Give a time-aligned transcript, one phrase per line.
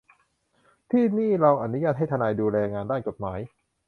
[0.91, 3.39] ที่นี่เราอนุญาตให้ทนายดูแลงานด้านกฎหมาย